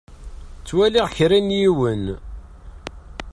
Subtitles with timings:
[0.59, 2.03] Ttwaliɣ kra n yiwen.